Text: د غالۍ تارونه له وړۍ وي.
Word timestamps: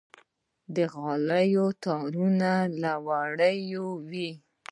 د 0.75 0.77
غالۍ 0.93 1.51
تارونه 1.83 2.51
له 2.81 2.93
وړۍ 3.07 3.59
وي. 4.09 4.29